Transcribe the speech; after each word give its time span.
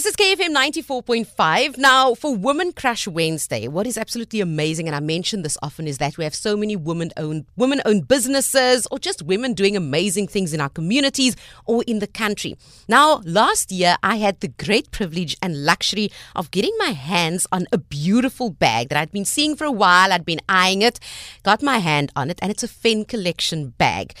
This 0.00 0.16
is 0.16 0.16
KFM 0.16 0.56
94.5. 0.56 1.76
Now, 1.76 2.14
for 2.14 2.34
Women 2.34 2.72
Crush 2.72 3.06
Wednesday, 3.06 3.68
what 3.68 3.86
is 3.86 3.98
absolutely 3.98 4.40
amazing, 4.40 4.86
and 4.86 4.96
I 4.96 5.00
mention 5.00 5.42
this 5.42 5.58
often, 5.62 5.86
is 5.86 5.98
that 5.98 6.16
we 6.16 6.24
have 6.24 6.34
so 6.34 6.56
many 6.56 6.74
women 6.74 7.10
owned 7.18 7.44
women 7.54 7.82
owned 7.84 8.08
businesses 8.08 8.88
or 8.90 8.98
just 8.98 9.20
women 9.20 9.52
doing 9.52 9.76
amazing 9.76 10.26
things 10.28 10.54
in 10.54 10.60
our 10.62 10.70
communities 10.70 11.36
or 11.66 11.84
in 11.86 11.98
the 11.98 12.06
country. 12.06 12.56
Now, 12.88 13.20
last 13.26 13.70
year, 13.70 13.96
I 14.02 14.16
had 14.16 14.40
the 14.40 14.48
great 14.48 14.90
privilege 14.90 15.36
and 15.42 15.66
luxury 15.66 16.10
of 16.34 16.50
getting 16.50 16.74
my 16.78 16.92
hands 16.92 17.46
on 17.52 17.66
a 17.70 17.76
beautiful 17.76 18.48
bag 18.48 18.88
that 18.88 18.98
I'd 18.98 19.12
been 19.12 19.26
seeing 19.26 19.54
for 19.54 19.66
a 19.66 19.70
while. 19.70 20.14
I'd 20.14 20.24
been 20.24 20.40
eyeing 20.48 20.80
it, 20.80 20.98
got 21.42 21.62
my 21.62 21.76
hand 21.76 22.10
on 22.16 22.30
it, 22.30 22.38
and 22.40 22.50
it's 22.50 22.62
a 22.62 22.68
Fenn 22.68 23.04
Collection 23.04 23.74
bag. 23.76 24.14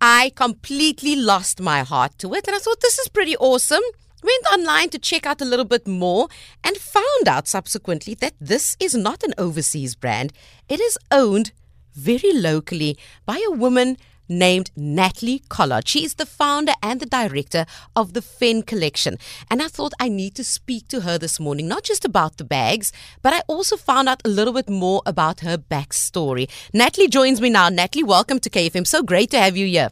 I 0.00 0.32
completely 0.34 1.14
lost 1.14 1.60
my 1.60 1.84
heart 1.84 2.18
to 2.18 2.34
it, 2.34 2.48
and 2.48 2.56
I 2.56 2.58
thought 2.58 2.80
this 2.80 2.98
is 2.98 3.06
pretty 3.06 3.36
awesome 3.36 3.84
went 4.24 4.46
online 4.52 4.88
to 4.90 4.98
check 4.98 5.26
out 5.26 5.42
a 5.42 5.44
little 5.44 5.64
bit 5.64 5.86
more 5.86 6.28
and 6.62 6.76
found 6.78 7.28
out 7.28 7.46
subsequently 7.46 8.14
that 8.14 8.34
this 8.40 8.76
is 8.80 8.94
not 8.94 9.22
an 9.22 9.34
overseas 9.36 9.94
brand. 9.94 10.32
It 10.68 10.80
is 10.80 10.98
owned 11.10 11.52
very 11.94 12.32
locally 12.32 12.96
by 13.26 13.42
a 13.46 13.50
woman 13.50 13.98
named 14.26 14.70
Natalie 14.74 15.42
Collard. 15.50 15.86
She 15.86 16.04
is 16.04 16.14
the 16.14 16.24
founder 16.24 16.72
and 16.82 16.98
the 16.98 17.06
director 17.06 17.66
of 17.94 18.14
the 18.14 18.22
Fenn 18.22 18.62
Collection. 18.62 19.18
And 19.50 19.60
I 19.62 19.68
thought 19.68 19.92
I 20.00 20.08
need 20.08 20.34
to 20.36 20.44
speak 20.44 20.88
to 20.88 21.02
her 21.02 21.18
this 21.18 21.38
morning, 21.38 21.68
not 21.68 21.84
just 21.84 22.06
about 22.06 22.38
the 22.38 22.44
bags, 22.44 22.90
but 23.20 23.34
I 23.34 23.42
also 23.46 23.76
found 23.76 24.08
out 24.08 24.22
a 24.24 24.30
little 24.30 24.54
bit 24.54 24.70
more 24.70 25.02
about 25.04 25.40
her 25.40 25.58
backstory. 25.58 26.50
Natalie 26.72 27.08
joins 27.08 27.42
me 27.42 27.50
now. 27.50 27.68
Natalie, 27.68 28.04
welcome 28.04 28.40
to 28.40 28.48
KFM. 28.48 28.86
So 28.86 29.02
great 29.02 29.30
to 29.32 29.38
have 29.38 29.58
you 29.58 29.66
here. 29.66 29.90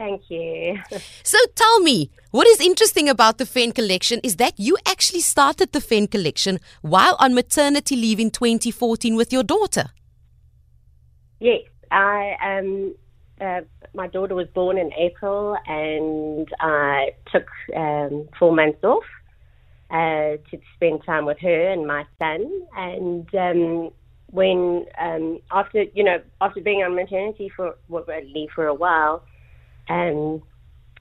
Thank 0.00 0.30
you. 0.30 0.78
So 1.22 1.38
tell 1.54 1.80
me, 1.80 2.10
what 2.30 2.46
is 2.46 2.58
interesting 2.58 3.06
about 3.06 3.36
the 3.36 3.44
Fenn 3.44 3.72
collection 3.72 4.18
is 4.24 4.36
that 4.36 4.58
you 4.58 4.78
actually 4.86 5.20
started 5.20 5.72
the 5.72 5.80
Fenn 5.82 6.06
collection 6.06 6.58
while 6.80 7.16
on 7.20 7.34
maternity 7.34 7.96
leave 7.96 8.18
in 8.18 8.30
2014 8.30 9.14
with 9.14 9.30
your 9.30 9.42
daughter. 9.42 9.90
Yes, 11.38 11.64
I 11.90 12.34
um, 12.42 12.94
uh, 13.42 13.60
my 13.92 14.06
daughter 14.06 14.34
was 14.34 14.48
born 14.54 14.78
in 14.78 14.90
April, 14.94 15.54
and 15.66 16.48
I 16.60 17.10
took 17.30 17.48
um, 17.76 18.26
four 18.38 18.54
months 18.54 18.82
off 18.82 19.04
uh, 19.90 20.40
to 20.50 20.60
spend 20.76 21.04
time 21.04 21.26
with 21.26 21.38
her 21.40 21.72
and 21.72 21.86
my 21.86 22.06
son. 22.18 22.50
And 22.74 23.34
um, 23.34 23.90
when 24.28 24.86
um, 24.98 25.40
after 25.52 25.84
you 25.94 26.04
know 26.04 26.22
after 26.40 26.62
being 26.62 26.82
on 26.82 26.94
maternity 26.94 27.50
for 27.54 27.76
well, 27.88 28.06
leave 28.34 28.48
for 28.54 28.66
a 28.66 28.74
while 28.74 29.22
and 29.90 30.42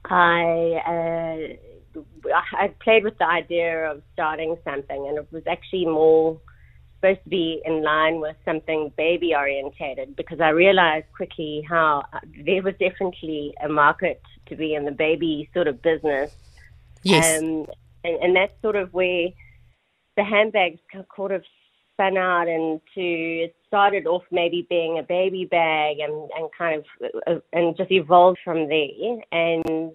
I 0.06 1.56
uh, 1.96 2.02
I 2.58 2.74
played 2.84 3.04
with 3.04 3.18
the 3.18 3.28
idea 3.28 3.92
of 3.92 4.02
starting 4.14 4.58
something, 4.64 5.08
and 5.08 5.18
it 5.18 5.28
was 5.32 5.44
actually 5.48 5.86
more 5.86 6.42
supposed 6.96 7.24
to 7.24 7.30
be 7.30 7.62
in 7.66 7.84
line 7.84 8.20
with 8.20 8.36
something 8.44 8.92
baby 8.98 9.34
orientated 9.34 10.16
because 10.16 10.42
I 10.42 10.50
realized 10.50 11.06
quickly 11.16 11.66
how 11.70 12.04
there 12.46 12.62
was 12.62 12.74
definitely 12.80 13.54
a 13.64 13.70
market 13.70 14.22
to 14.48 14.56
be 14.56 14.74
in 14.74 14.86
the 14.86 14.92
baby 14.92 15.50
sort 15.54 15.68
of 15.68 15.82
business. 15.82 16.36
Yes. 17.04 17.40
Um, 17.40 17.68
and, 18.04 18.16
and 18.22 18.36
that's 18.36 18.62
sort 18.62 18.76
of 18.76 18.94
where 18.94 19.30
the 20.18 20.24
handbags 20.24 20.82
sort 21.16 21.32
of 21.32 21.44
spun 21.94 22.18
out 22.18 22.48
into 22.48 23.48
started 23.70 24.06
off 24.06 24.24
maybe 24.32 24.68
being 24.70 25.00
a 25.00 25.04
baby 25.04 25.46
bag 25.46 26.00
and 26.00 26.30
and 26.38 26.50
kind 26.58 26.84
of 26.84 27.12
uh, 27.28 27.40
and 27.54 27.78
just 27.78 27.92
evolved 27.92 28.40
from 28.44 28.68
there. 28.68 29.22
And 29.32 29.94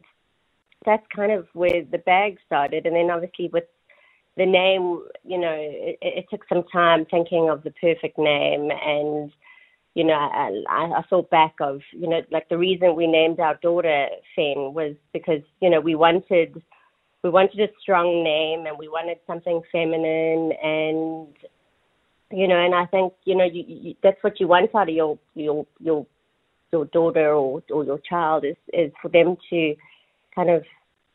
that's 0.87 1.07
kind 1.15 1.33
of 1.33 1.47
where 1.53 1.85
the 1.85 1.99
bag 1.99 2.39
started. 2.47 2.87
And 2.87 2.97
then 2.97 3.11
obviously 3.11 3.49
with 3.53 3.65
the 4.37 4.47
name 4.47 5.03
you 5.25 5.39
know 5.39 5.55
it, 5.55 5.99
it 6.01 6.25
took 6.31 6.49
some 6.49 6.65
time 6.73 7.05
thinking 7.05 7.51
of 7.51 7.63
the 7.63 7.73
perfect 7.73 8.19
name. 8.19 8.71
And 8.71 9.31
you 9.95 10.05
know 10.05 10.15
I, 10.15 10.63
I 10.71 11.03
thought 11.11 11.29
back 11.29 11.55
of 11.61 11.81
you 11.93 12.09
know 12.09 12.23
like 12.31 12.49
the 12.49 12.59
reason 12.59 12.97
we 12.97 13.07
named 13.07 13.41
our 13.41 13.59
daughter 13.63 14.09
Fenn 14.35 14.73
was 14.73 14.97
because 15.13 15.43
you 15.61 15.69
know 15.69 15.81
we 15.81 15.95
wanted 15.95 16.63
we 17.25 17.31
wanted 17.31 17.59
a 17.59 17.73
strong 17.81 18.23
name 18.23 18.67
and 18.67 18.79
we 18.79 18.87
wanted 18.87 19.19
something 19.27 19.63
feminine. 19.73 20.53
And 20.63 21.29
you 22.35 22.49
know, 22.49 22.57
and 22.57 22.75
I 22.75 22.87
think 22.87 23.13
you 23.25 23.37
know 23.37 23.45
you, 23.45 23.65
you, 23.67 23.95
that's 24.03 24.23
what 24.23 24.41
you 24.41 24.49
want 24.49 24.75
out 24.75 24.89
of 24.89 24.95
your 24.95 25.19
your 25.35 25.67
your 25.79 26.07
your 26.73 26.85
daughter 26.87 27.33
or 27.33 27.63
or 27.71 27.85
your 27.85 27.99
child 27.99 28.45
is 28.45 28.57
is 28.73 28.91
for 29.01 29.09
them 29.09 29.37
to 29.51 29.77
kind 30.35 30.51
of 30.51 30.65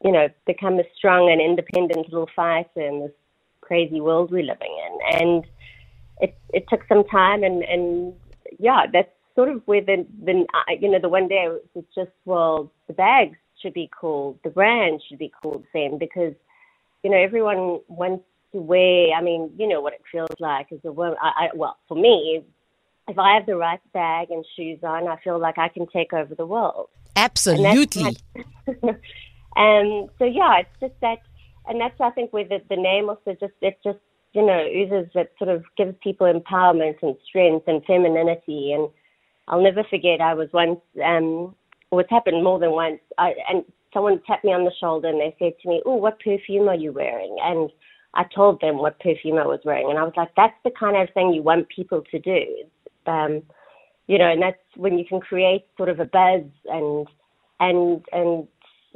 you 0.03 0.11
know 0.11 0.29
become 0.47 0.79
a 0.79 0.83
strong 0.95 1.29
and 1.29 1.41
independent 1.41 2.07
little 2.09 2.29
fighter 2.33 2.81
in 2.81 3.01
this 3.01 3.11
crazy 3.59 3.99
world 3.99 4.31
we're 4.31 4.43
living 4.43 4.73
in, 4.87 5.21
and 5.21 5.45
it 6.21 6.37
it 6.53 6.65
took 6.69 6.81
some 6.87 7.03
time, 7.05 7.43
and 7.43 7.63
and 7.63 8.13
yeah, 8.57 8.85
that's 8.91 9.11
sort 9.35 9.49
of 9.49 9.61
where 9.65 9.81
the 9.81 10.05
the 10.23 10.45
you 10.79 10.89
know 10.89 10.99
the 11.01 11.09
one 11.09 11.27
day 11.27 11.47
it's 11.75 11.93
just 11.93 12.11
well 12.23 12.71
the 12.87 12.93
bags 12.93 13.37
should 13.61 13.73
be 13.73 13.89
called 13.99 14.39
the 14.45 14.49
brand 14.49 15.01
should 15.07 15.19
be 15.19 15.31
called 15.41 15.65
Fenn 15.73 15.97
because 15.97 16.33
you 17.03 17.09
know 17.09 17.17
everyone 17.17 17.79
wants 17.89 18.23
to 18.51 18.59
wear. 18.59 19.13
I 19.13 19.21
mean, 19.21 19.51
you 19.57 19.67
know 19.67 19.81
what 19.81 19.93
it 19.93 20.01
feels 20.11 20.29
like 20.39 20.71
as 20.71 20.79
a 20.83 20.91
woman. 20.91 21.15
I, 21.21 21.27
I, 21.27 21.49
well, 21.55 21.77
for 21.87 21.95
me, 21.95 22.43
if 23.07 23.17
I 23.17 23.33
have 23.35 23.45
the 23.45 23.57
right 23.57 23.79
bag 23.93 24.29
and 24.31 24.45
shoes 24.55 24.79
on, 24.83 25.07
I 25.07 25.17
feel 25.23 25.39
like 25.39 25.57
I 25.57 25.67
can 25.67 25.87
take 25.87 26.13
over 26.13 26.35
the 26.35 26.45
world. 26.45 26.89
Absolutely. 27.15 28.15
And, 29.55 30.09
so 30.19 30.25
yeah, 30.25 30.59
it's 30.59 30.79
just 30.79 30.93
that, 31.01 31.19
and 31.67 31.81
that's 31.81 31.99
I 31.99 32.11
think 32.11 32.31
where 32.31 32.47
the, 32.47 32.61
the 32.69 32.75
name 32.75 33.09
also 33.09 33.35
just 33.39 33.53
it 33.61 33.77
just 33.83 33.99
you 34.33 34.45
know 34.45 34.63
oozes 34.63 35.11
that 35.15 35.31
sort 35.37 35.49
of 35.49 35.63
gives 35.75 35.95
people 36.03 36.31
empowerment 36.31 36.97
and 37.01 37.15
strength 37.27 37.67
and 37.67 37.83
femininity. 37.85 38.73
And 38.73 38.89
I'll 39.47 39.61
never 39.61 39.83
forget 39.83 40.21
I 40.21 40.35
was 40.35 40.49
once 40.53 40.79
um, 41.03 41.55
what's 41.89 42.09
happened 42.09 42.43
more 42.43 42.59
than 42.59 42.71
once. 42.71 42.99
I, 43.17 43.33
and 43.49 43.65
someone 43.93 44.21
tapped 44.25 44.45
me 44.45 44.53
on 44.53 44.65
the 44.65 44.71
shoulder 44.79 45.09
and 45.09 45.19
they 45.19 45.35
said 45.39 45.53
to 45.61 45.69
me, 45.69 45.81
"Oh, 45.85 45.95
what 45.95 46.19
perfume 46.19 46.69
are 46.69 46.75
you 46.75 46.91
wearing?" 46.91 47.35
And 47.41 47.71
I 48.13 48.23
told 48.35 48.59
them 48.61 48.77
what 48.77 48.99
perfume 48.99 49.37
I 49.37 49.45
was 49.45 49.59
wearing, 49.63 49.89
and 49.89 49.99
I 49.99 50.03
was 50.03 50.13
like, 50.17 50.29
that's 50.35 50.57
the 50.63 50.71
kind 50.71 50.97
of 50.97 51.13
thing 51.13 51.33
you 51.33 51.43
want 51.43 51.67
people 51.69 52.03
to 52.11 52.19
do. 52.19 52.45
Um, 53.05 53.43
you 54.07 54.17
know, 54.17 54.31
and 54.31 54.41
that's 54.41 54.57
when 54.75 54.97
you 54.97 55.05
can 55.05 55.19
create 55.19 55.65
sort 55.77 55.89
of 55.89 55.99
a 55.99 56.05
buzz 56.05 56.43
and 56.65 57.07
and 57.59 58.03
and 58.11 58.47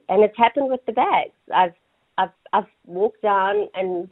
and 0.09 0.23
it's 0.23 0.37
happened 0.37 0.69
with 0.69 0.83
the 0.87 0.93
bags. 0.93 1.31
I've 1.53 1.73
I've 2.17 2.31
I've 2.51 2.71
walked 2.85 3.21
down 3.21 3.67
and 3.75 4.11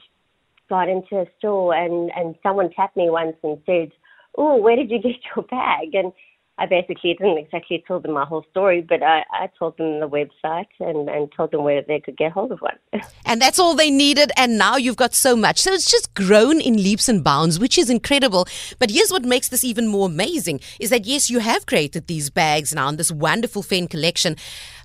got 0.70 0.90
into 0.90 1.20
a 1.20 1.26
store 1.40 1.74
and 1.74 2.12
and 2.16 2.36
someone 2.44 2.70
tapped 2.72 2.96
me 2.96 3.10
once 3.10 3.36
and 3.44 3.58
said, 3.66 3.92
"Oh, 4.38 4.58
where 4.58 4.76
did 4.76 4.92
you 4.92 5.02
get 5.02 5.16
your 5.36 5.46
bag?" 5.46 5.96
And 5.96 6.14
I 6.62 6.68
basically 6.68 7.16
didn't 7.16 7.40
exactly 7.40 7.84
tell 7.88 8.00
them 8.00 8.12
my 8.12 8.24
whole 8.24 8.46
story, 8.52 8.82
but 8.88 9.02
I, 9.02 9.24
I 9.34 9.50
told 9.58 9.78
them 9.78 10.00
the 10.00 10.08
website 10.08 10.68
and, 10.80 11.10
and 11.10 11.32
told 11.36 11.50
them 11.50 11.64
where 11.64 11.82
they 11.82 12.00
could 12.00 12.16
get 12.16 12.32
hold 12.32 12.52
of 12.52 12.60
one. 12.60 12.78
and 13.26 13.42
that's 13.42 13.58
all 13.58 13.74
they 13.74 13.90
needed, 13.90 14.32
and 14.38 14.60
now 14.60 14.76
you've 14.78 14.96
got 14.96 15.16
so 15.16 15.36
much. 15.36 15.60
So 15.60 15.74
it's 15.74 15.90
just 15.90 16.14
grown 16.14 16.62
in 16.62 16.76
leaps 16.76 17.10
and 17.10 17.24
bounds, 17.24 17.60
which 17.60 17.80
is 17.80 17.90
incredible. 17.90 18.46
But 18.78 18.92
here's 18.92 19.10
what 19.10 19.26
makes 19.26 19.50
this 19.50 19.64
even 19.64 19.88
more 19.88 20.06
amazing 20.06 20.60
is 20.80 20.92
that 20.92 21.08
yes, 21.08 21.32
you 21.32 21.40
have 21.40 21.66
created 21.66 22.06
these 22.06 22.30
bags 22.30 22.76
now 22.76 22.90
in 22.90 22.98
this 22.98 23.12
wonderful 23.12 23.64
Fenn 23.64 23.88
collection, 23.88 24.36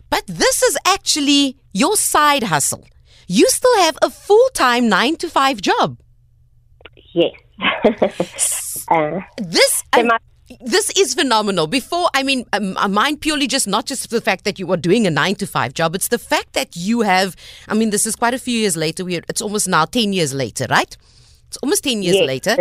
but 0.09 0.27
this 0.27 0.63
is 0.63 0.79
actually 0.87 1.59
your 1.75 1.97
side 1.97 2.45
hustle. 2.45 2.87
You 3.29 3.51
still 3.51 3.77
have 3.81 3.99
a 4.01 4.09
full 4.09 4.49
time 4.55 4.89
nine 4.89 5.17
to 5.17 5.29
five 5.29 5.61
job. 5.61 6.01
Yes. 7.13 7.35
uh, 8.89 9.21
this. 9.37 9.83
So 9.95 10.09
this 10.61 10.91
is 10.97 11.15
phenomenal. 11.15 11.67
Before, 11.67 12.09
I 12.15 12.23
mean, 12.23 12.45
um, 12.53 12.77
mine 12.93 13.17
purely 13.17 13.47
just 13.47 13.67
not 13.67 13.87
just 13.87 14.11
the 14.11 14.21
fact 14.21 14.45
that 14.45 14.59
you 14.59 14.71
are 14.73 14.77
doing 14.77 15.07
a 15.07 15.11
nine 15.11 15.34
to 15.37 15.47
five 15.47 15.75
job, 15.75 15.95
it's 15.95 16.09
the 16.09 16.19
fact 16.19 16.53
that 16.53 16.77
you 16.77 17.01
have. 17.03 17.37
I 17.69 17.75
mean, 17.75 17.91
this 17.91 18.07
is 18.07 18.17
quite 18.17 18.34
a 18.34 18.39
few 18.39 18.59
years 18.59 18.77
later. 18.77 19.05
We're 19.05 19.23
it's 19.29 19.43
almost 19.43 19.69
now 19.69 19.84
ten 19.84 20.13
years 20.13 20.33
later, 20.33 20.66
right? 20.71 20.97
It's 21.48 21.57
almost 21.59 21.84
ten 21.84 22.03
years 22.03 22.16
yes. 22.16 22.27
later, 22.27 22.57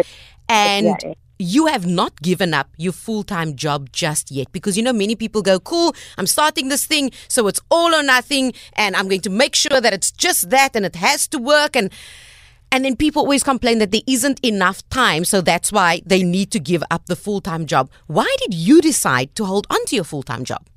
and. 0.50 1.16
You 1.38 1.66
have 1.66 1.86
not 1.86 2.22
given 2.22 2.54
up 2.54 2.70
your 2.78 2.94
full 2.94 3.24
time 3.24 3.58
job 3.58 3.92
just 3.92 4.32
yet 4.32 4.50
because 4.54 4.78
you 4.78 4.84
know 4.84 4.94
many 4.94 5.18
people 5.18 5.42
go, 5.42 5.60
Cool, 5.60 5.94
I'm 6.18 6.28
starting 6.28 6.70
this 6.70 6.86
thing, 6.86 7.12
so 7.28 7.50
it's 7.50 7.60
all 7.70 7.94
or 7.94 8.02
nothing, 8.04 8.54
and 8.78 8.96
I'm 8.96 9.10
going 9.10 9.20
to 9.20 9.30
make 9.30 9.54
sure 9.54 9.82
that 9.82 9.94
it's 9.94 10.12
just 10.12 10.50
that 10.52 10.78
and 10.78 10.86
it 10.86 10.96
has 10.96 11.28
to 11.28 11.38
work. 11.38 11.76
And 11.76 11.92
and 12.76 12.84
then 12.84 12.98
people 12.98 13.22
always 13.22 13.42
complain 13.42 13.80
that 13.80 13.92
there 13.92 14.02
isn't 14.06 14.38
enough 14.44 14.88
time, 14.90 15.24
so 15.24 15.40
that's 15.40 15.72
why 15.72 16.02
they 16.06 16.24
need 16.24 16.52
to 16.52 16.60
give 16.60 16.84
up 16.92 17.06
the 17.06 17.16
full 17.16 17.40
time 17.40 17.66
job. 17.66 17.90
Why 18.08 18.30
did 18.42 18.54
you 18.54 18.82
decide 18.82 19.34
to 19.36 19.46
hold 19.46 19.66
on 19.70 19.86
to 19.86 19.96
your 19.96 20.04
full 20.04 20.24
time 20.24 20.44
job? 20.44 20.68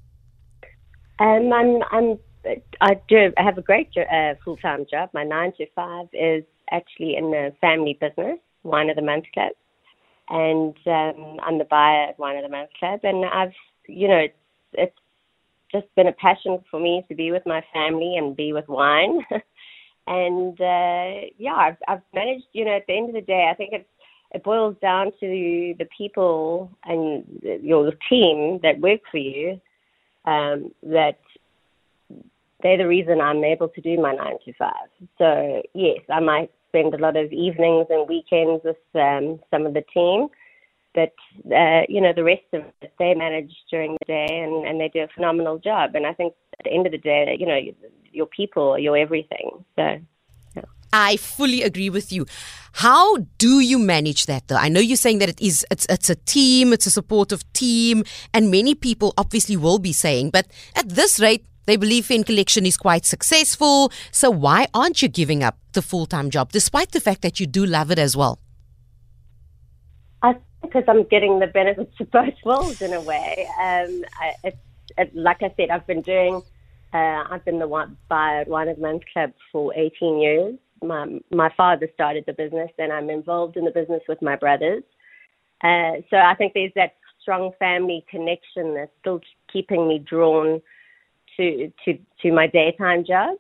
Um, 1.18 1.52
I'm, 1.52 1.82
I'm, 1.90 2.18
I 2.80 3.00
do. 3.08 3.32
Have 3.36 3.58
a 3.58 3.62
great 3.62 3.90
uh, 3.96 4.34
full 4.44 4.56
time 4.58 4.86
job. 4.88 5.10
My 5.12 5.24
nine 5.24 5.52
to 5.56 5.66
five 5.74 6.06
is 6.12 6.44
actually 6.70 7.16
in 7.16 7.32
the 7.32 7.52
family 7.60 7.98
business, 8.00 8.38
Wine 8.62 8.90
of 8.90 8.94
the 8.94 9.02
Month 9.02 9.24
Club, 9.34 9.54
and 10.28 10.76
um, 10.86 11.40
I'm 11.42 11.58
the 11.58 11.66
buyer 11.68 12.10
at 12.10 12.18
Wine 12.20 12.36
of 12.36 12.44
the 12.44 12.56
Month 12.56 12.70
Club. 12.78 13.00
And 13.02 13.24
I've, 13.24 13.58
you 13.88 14.06
know, 14.06 14.18
it's, 14.18 14.38
it's 14.74 14.98
just 15.72 15.92
been 15.96 16.06
a 16.06 16.12
passion 16.12 16.62
for 16.70 16.78
me 16.78 17.04
to 17.08 17.16
be 17.16 17.32
with 17.32 17.42
my 17.44 17.64
family 17.72 18.14
and 18.16 18.36
be 18.36 18.52
with 18.52 18.68
wine. 18.68 19.26
and 20.08 20.60
uh, 20.60 21.28
yeah, 21.38 21.54
I've, 21.54 21.76
I've 21.86 22.02
managed. 22.14 22.46
You 22.52 22.64
know, 22.64 22.76
at 22.76 22.86
the 22.86 22.96
end 22.96 23.08
of 23.08 23.14
the 23.14 23.20
day, 23.20 23.48
I 23.50 23.54
think 23.54 23.70
it's 23.72 23.88
it 24.32 24.44
boils 24.44 24.76
down 24.82 25.06
to 25.20 25.74
the 25.78 25.88
people 25.96 26.70
and 26.84 27.24
your 27.62 27.92
team 28.10 28.60
that 28.62 28.80
work 28.80 29.00
for 29.10 29.18
you 29.18 29.60
um, 30.26 30.70
that 30.82 31.18
they're 32.62 32.76
the 32.76 32.86
reason 32.86 33.20
I'm 33.20 33.44
able 33.44 33.68
to 33.68 33.80
do 33.80 34.00
my 34.00 34.14
nine 34.14 34.36
to 34.44 34.52
five. 34.54 34.88
So 35.16 35.62
yes, 35.74 36.00
I 36.10 36.20
might 36.20 36.50
spend 36.68 36.94
a 36.94 36.98
lot 36.98 37.16
of 37.16 37.32
evenings 37.32 37.86
and 37.88 38.08
weekends 38.08 38.62
with 38.64 38.76
um, 38.94 39.40
some 39.50 39.64
of 39.64 39.74
the 39.74 39.84
team, 39.94 40.28
but 40.94 41.14
uh, 41.54 41.82
you 41.88 42.00
know 42.00 42.12
the 42.14 42.24
rest 42.24 42.42
of 42.52 42.64
it 42.82 42.92
they 42.98 43.14
manage 43.14 43.52
during 43.70 43.92
the 43.92 44.06
day 44.06 44.26
and, 44.30 44.66
and 44.66 44.80
they 44.80 44.88
do 44.88 45.00
a 45.00 45.08
phenomenal 45.14 45.58
job. 45.58 45.94
And 45.94 46.06
I 46.06 46.12
think 46.12 46.34
at 46.58 46.64
the 46.64 46.72
end 46.72 46.86
of 46.86 46.92
the 46.92 46.98
day, 46.98 47.36
you 47.38 47.46
know, 47.46 47.58
your 48.18 48.26
people 48.26 48.72
are 48.74 48.78
your 48.78 48.96
everything. 48.96 49.64
So. 49.76 50.00
I 50.92 51.16
fully 51.18 51.62
agree 51.62 51.90
with 51.90 52.12
you. 52.12 52.26
How 52.72 53.18
do 53.36 53.60
you 53.60 53.78
manage 53.78 54.26
that 54.26 54.48
though? 54.48 54.56
I 54.56 54.68
know 54.68 54.80
you're 54.80 54.96
saying 54.96 55.18
that 55.18 55.28
it 55.28 55.40
is 55.40 55.66
it's 55.70 55.86
it's 55.90 56.08
a 56.08 56.14
team, 56.14 56.72
it's 56.72 56.86
a 56.86 56.90
supportive 56.90 57.42
team, 57.52 58.04
and 58.32 58.50
many 58.50 58.74
people 58.74 59.12
obviously 59.18 59.56
will 59.56 59.78
be 59.78 59.92
saying, 59.92 60.30
but 60.30 60.46
at 60.74 60.88
this 60.88 61.20
rate, 61.20 61.44
they 61.66 61.76
believe 61.76 62.06
Fenn 62.06 62.24
Collection 62.24 62.64
is 62.64 62.78
quite 62.78 63.04
successful. 63.04 63.92
So 64.12 64.30
why 64.30 64.66
aren't 64.72 65.02
you 65.02 65.08
giving 65.08 65.42
up 65.42 65.58
the 65.72 65.82
full 65.82 66.06
time 66.06 66.30
job, 66.30 66.52
despite 66.52 66.92
the 66.92 67.00
fact 67.00 67.20
that 67.20 67.38
you 67.38 67.46
do 67.46 67.66
love 67.66 67.90
it 67.90 67.98
as 67.98 68.16
well? 68.16 68.38
I 70.22 70.36
because 70.62 70.84
I'm 70.88 71.04
getting 71.04 71.38
the 71.38 71.48
benefits 71.48 72.00
of 72.00 72.10
both 72.10 72.34
worlds 72.44 72.80
in 72.80 72.92
a 72.94 73.00
way. 73.00 73.46
Um, 73.60 74.04
I, 74.20 74.32
it's 74.44 74.56
it, 74.96 75.14
like 75.14 75.42
I 75.42 75.52
said, 75.56 75.70
I've 75.70 75.86
been 75.86 76.02
doing. 76.02 76.42
Uh, 76.92 77.24
I've 77.30 77.44
been 77.44 77.58
the 77.58 77.68
one 77.68 77.96
Wine 78.10 78.68
of 78.68 78.78
Month 78.78 79.02
Club 79.12 79.32
for 79.52 79.74
18 79.74 80.18
years. 80.18 80.54
My 80.82 81.06
my 81.30 81.50
father 81.56 81.88
started 81.94 82.24
the 82.26 82.32
business, 82.32 82.70
and 82.78 82.92
I'm 82.92 83.10
involved 83.10 83.56
in 83.56 83.64
the 83.64 83.70
business 83.70 84.02
with 84.08 84.22
my 84.22 84.36
brothers. 84.36 84.84
Uh, 85.62 86.00
so 86.08 86.16
I 86.16 86.34
think 86.38 86.54
there's 86.54 86.72
that 86.76 86.94
strong 87.20 87.50
family 87.58 88.04
connection 88.08 88.74
that's 88.74 88.92
still 89.00 89.20
keeping 89.52 89.88
me 89.88 89.98
drawn 89.98 90.62
to 91.36 91.72
to 91.84 91.98
to 92.22 92.32
my 92.32 92.46
daytime 92.46 93.04
job 93.04 93.36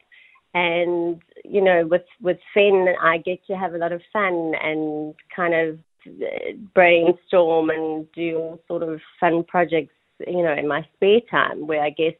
and 0.54 1.20
you 1.44 1.62
know 1.62 1.86
with 1.86 2.04
with 2.20 2.38
Fenn, 2.54 2.94
I 3.00 3.18
get 3.18 3.44
to 3.46 3.54
have 3.54 3.74
a 3.74 3.78
lot 3.78 3.92
of 3.92 4.02
fun 4.12 4.52
and 4.62 5.14
kind 5.34 5.54
of 5.54 5.78
uh, 6.06 6.52
brainstorm 6.74 7.70
and 7.70 8.10
do 8.12 8.36
all 8.36 8.60
sort 8.66 8.82
of 8.82 9.00
fun 9.20 9.44
projects 9.44 9.94
you 10.26 10.42
know 10.42 10.54
in 10.54 10.66
my 10.66 10.86
spare 10.96 11.20
time 11.30 11.66
where 11.66 11.82
I 11.82 11.90
guess 11.90 12.14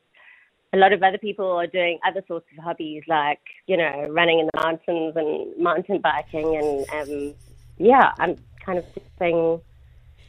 a 0.73 0.77
lot 0.77 0.93
of 0.93 1.03
other 1.03 1.19
people 1.19 1.51
are 1.51 1.67
doing 1.67 1.99
other 2.07 2.23
sorts 2.29 2.47
of 2.57 2.63
hobbies 2.63 3.03
like 3.09 3.41
you 3.67 3.77
know 3.77 4.07
running 4.11 4.41
in 4.41 4.47
the 4.47 4.61
mountains 4.61 5.15
and 5.17 5.57
mountain 5.63 6.01
biking 6.01 6.57
and 6.57 6.91
um 6.91 7.35
yeah 7.79 8.13
I'm 8.19 8.37
kind 8.65 8.79
of 8.79 8.85
doing 9.19 9.61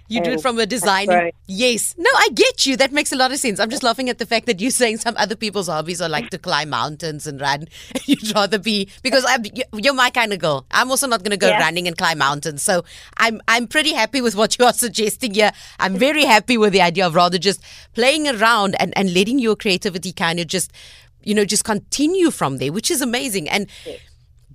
you 0.10 0.22
do 0.22 0.32
it 0.32 0.40
oh, 0.40 0.42
from 0.42 0.60
a 0.60 0.66
design. 0.66 1.32
Yes. 1.48 1.96
No, 1.98 2.10
I 2.18 2.30
get 2.34 2.66
you. 2.66 2.76
That 2.76 2.92
makes 2.92 3.12
a 3.12 3.16
lot 3.16 3.32
of 3.32 3.38
sense. 3.38 3.60
I'm 3.60 3.70
just 3.70 3.84
laughing 3.84 4.10
at 4.10 4.18
the 4.18 4.26
fact 4.26 4.48
that 4.48 4.60
you're 4.60 4.72
saying 4.72 4.98
some 4.98 5.14
other 5.18 5.36
people's 5.36 5.68
hobbies 5.68 6.02
are 6.02 6.10
like 6.10 6.30
to 6.32 6.40
climb 6.40 6.72
mountains 6.72 7.28
and 7.28 7.40
run. 7.40 7.68
You'd 8.06 8.34
rather 8.36 8.58
be 8.58 8.90
because 9.04 9.24
I'm, 9.28 9.44
you're 9.74 9.94
my 9.94 10.10
kind 10.10 10.34
of 10.34 10.40
girl. 10.40 10.66
I'm 10.72 10.90
also 10.90 11.08
not 11.08 11.20
going 11.20 11.32
to 11.32 11.38
go 11.38 11.50
yeah. 11.50 11.60
running 11.60 11.88
and 11.88 11.96
climb 11.96 12.18
mountains. 12.18 12.64
So 12.64 12.84
I'm 13.18 13.40
I'm 13.48 13.68
pretty 13.68 13.94
happy 13.94 14.20
with 14.22 14.36
what 14.36 14.58
you 14.58 14.66
are 14.66 14.74
suggesting 14.86 15.36
here. 15.36 15.52
I'm 15.80 15.96
very 15.96 16.26
happy 16.26 16.58
with 16.58 16.74
the 16.74 16.82
idea 16.82 17.06
of 17.06 17.14
rather 17.14 17.38
just 17.38 17.64
playing 17.94 18.28
around 18.28 18.76
and 18.80 18.98
and 18.98 19.14
letting 19.14 19.38
your 19.38 19.56
creativity 19.56 20.12
kind 20.12 20.40
of 20.40 20.48
just 20.48 20.72
you 21.24 21.36
know 21.36 21.46
just 21.46 21.66
continue 21.66 22.32
from 22.32 22.58
there, 22.58 22.74
which 22.74 22.90
is 22.90 23.02
amazing. 23.02 23.48
And 23.48 23.68
yes 23.86 24.00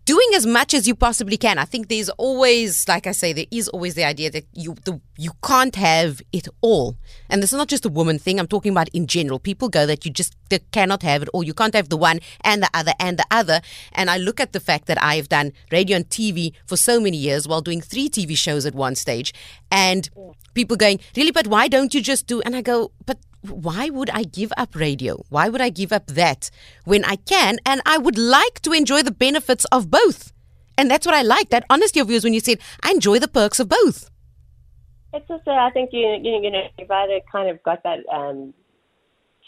doing 0.05 0.29
as 0.35 0.47
much 0.47 0.75
as 0.75 0.87
you 0.87 0.95
possibly 0.95 1.37
can. 1.37 1.59
I 1.59 1.65
think 1.65 1.89
there's 1.89 2.11
always, 2.11 2.87
like 2.89 3.07
I 3.07 3.13
say, 3.13 3.33
there 3.33 3.47
is 3.51 3.69
always 3.69 3.95
the 3.95 4.05
idea 4.05 4.31
that 4.31 4.45
you 4.53 4.75
the, 4.85 5.01
you 5.17 5.33
can't 5.43 5.75
have 5.77 6.21
it 6.33 6.49
all. 6.61 6.97
And 7.31 7.43
this 7.43 7.53
is 7.53 7.57
not 7.57 7.69
just 7.69 7.87
a 7.87 7.89
woman 7.89 8.19
thing. 8.19 8.39
I'm 8.39 8.47
talking 8.47 8.73
about 8.73 8.89
in 8.91 9.07
general. 9.07 9.39
People 9.39 9.69
go 9.69 9.87
that 9.87 10.05
you 10.05 10.11
just 10.11 10.35
cannot 10.73 11.03
have 11.03 11.23
it 11.23 11.29
all. 11.33 11.43
You 11.43 11.55
can't 11.55 11.75
have 11.75 11.89
the 11.89 11.97
one 11.97 12.21
and 12.43 12.63
the 12.63 12.71
other 12.75 12.93
and 12.99 13.19
the 13.19 13.27
other. 13.31 13.61
And 13.93 14.11
I 14.11 14.19
look 14.19 14.41
at 14.41 14.53
the 14.53 14.61
fact 14.61 14.87
that 14.87 15.03
I've 15.03 15.29
done 15.29 15.53
radio 15.71 15.97
and 15.97 16.09
TV 16.09 16.53
for 16.67 16.77
so 16.77 17.01
many 17.01 17.17
years 17.17 17.49
while 17.49 17.63
doing 17.63 17.81
three 17.81 18.09
TV 18.09 18.37
shows 18.37 18.67
at 18.67 18.75
one 18.75 18.95
stage, 18.95 19.33
and 19.71 20.09
people 20.55 20.77
going, 20.77 21.01
really, 21.17 21.31
but 21.31 21.47
why 21.47 21.69
don't 21.69 21.95
you 21.95 22.01
just 22.01 22.27
do? 22.27 22.41
And 22.43 22.55
I 22.55 22.63
go, 22.63 22.93
but 23.07 23.19
why 23.49 23.91
would 23.91 24.11
I 24.11 24.23
give 24.23 24.53
up 24.57 24.75
radio? 24.75 25.23
Why 25.29 25.49
would 25.49 25.61
I 25.61 25.69
give 25.69 25.93
up 25.93 26.07
that 26.09 26.51
when 26.85 27.05
I 27.05 27.17
can? 27.17 27.59
And 27.67 27.83
I 27.85 27.99
would 27.99 28.19
like 28.19 28.61
to 28.63 28.73
enjoy 28.73 29.03
the 29.03 29.11
benefits 29.11 29.65
of 29.67 29.91
both. 29.91 30.33
And 30.77 30.91
that's 30.91 31.07
what 31.07 31.15
I 31.15 31.23
like 31.23 31.51
that 31.51 31.65
honesty 31.71 32.01
of 32.01 32.11
yours 32.11 32.25
when 32.25 32.35
you 32.35 32.41
said, 32.41 32.59
I 32.83 32.91
enjoy 32.91 33.19
the 33.19 33.29
perks 33.29 33.61
of 33.61 33.69
both. 33.69 34.11
It's 35.13 35.31
also, 35.31 35.53
I 35.53 35.71
think, 35.71 35.91
you, 35.93 36.19
you, 36.23 36.41
you 36.43 36.51
know, 36.51 36.63
you've 36.79 36.91
either 36.91 37.21
kind 37.31 37.49
of 37.49 37.63
got 37.63 37.83
that 37.85 37.99
um, 38.13 38.53